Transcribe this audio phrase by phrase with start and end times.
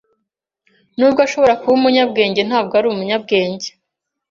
[0.97, 3.69] Nubwo ashobora kuba umunyabwenge, ntabwo ari umunyabwenge.